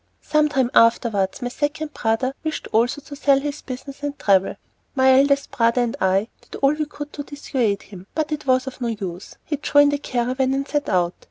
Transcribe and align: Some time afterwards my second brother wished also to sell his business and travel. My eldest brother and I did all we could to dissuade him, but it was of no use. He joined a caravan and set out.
Some 0.23 0.49
time 0.49 0.71
afterwards 0.73 1.43
my 1.43 1.49
second 1.49 1.93
brother 1.93 2.33
wished 2.43 2.65
also 2.71 3.01
to 3.01 3.15
sell 3.15 3.39
his 3.39 3.61
business 3.61 4.01
and 4.01 4.17
travel. 4.17 4.55
My 4.95 5.15
eldest 5.15 5.51
brother 5.51 5.83
and 5.83 5.95
I 6.01 6.27
did 6.41 6.55
all 6.55 6.73
we 6.73 6.85
could 6.85 7.13
to 7.13 7.21
dissuade 7.23 7.83
him, 7.83 8.07
but 8.15 8.31
it 8.31 8.47
was 8.47 8.65
of 8.65 8.81
no 8.81 8.87
use. 8.87 9.35
He 9.45 9.57
joined 9.57 9.93
a 9.93 9.99
caravan 9.99 10.55
and 10.55 10.67
set 10.67 10.89
out. 10.89 11.13